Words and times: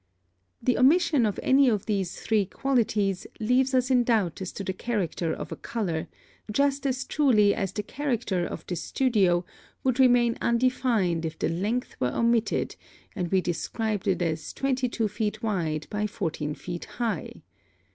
The 0.63 0.79
omission 0.79 1.27
of 1.27 1.39
any 1.43 1.67
one 1.69 1.73
of 1.75 1.85
these 1.85 2.19
three 2.19 2.47
qualities 2.47 3.27
leaves 3.39 3.75
us 3.75 3.91
in 3.91 4.03
doubt 4.03 4.41
as 4.41 4.51
to 4.53 4.63
the 4.63 4.73
character 4.73 5.31
of 5.31 5.51
a 5.51 5.55
color, 5.55 6.07
just 6.51 6.87
as 6.87 7.05
truly 7.05 7.53
as 7.53 7.71
the 7.71 7.83
character 7.83 8.43
of 8.43 8.65
this 8.65 8.81
studio 8.81 9.45
would 9.83 9.99
remain 9.99 10.39
undefined 10.41 11.23
if 11.23 11.37
the 11.37 11.49
length 11.49 11.97
were 11.99 12.11
omitted 12.15 12.75
and 13.15 13.31
we 13.31 13.41
described 13.41 14.07
it 14.07 14.23
as 14.23 14.53
22 14.53 15.07
feet 15.07 15.43
wide 15.43 15.85
by 15.91 16.07
14 16.07 16.55
feet 16.55 16.85
high. 16.85 17.43